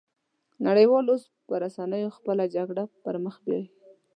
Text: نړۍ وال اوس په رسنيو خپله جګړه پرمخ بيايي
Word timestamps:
نړۍ 0.65 0.85
وال 0.89 1.05
اوس 1.11 1.23
په 1.47 1.53
رسنيو 1.63 2.15
خپله 2.17 2.43
جګړه 2.55 2.83
پرمخ 3.03 3.35
بيايي 3.45 3.67